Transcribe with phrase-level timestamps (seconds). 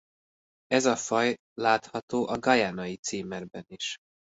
[0.67, 3.95] Ez a faj látható a guyanai címerben is.